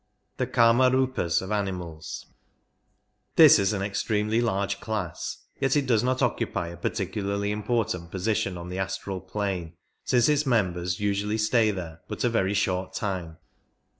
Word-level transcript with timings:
2. 0.39 0.47
T?u 0.47 0.51
Kdmarfipas 0.53 1.43
of 1.43 1.51
Animals, 1.51 2.25
This 3.35 3.59
is 3.59 3.71
an 3.71 3.83
extremely 3.83 4.41
large 4.41 4.79
class, 4.79 5.43
yet 5.59 5.75
it 5.77 5.85
does 5.85 6.03
not 6.03 6.23
occupy 6.23 6.69
a 6.69 6.75
particularly 6.77 7.51
important 7.51 8.09
position 8.09 8.57
on 8.57 8.69
the 8.69 8.79
astral 8.79 9.21
plane, 9.21 9.73
since 10.03 10.27
its 10.27 10.43
members 10.47 10.99
usually 10.99 11.37
stay 11.37 11.69
there 11.69 12.01
but 12.07 12.23
a 12.23 12.29
very 12.29 12.55
short 12.55 12.93
time. 12.95 13.37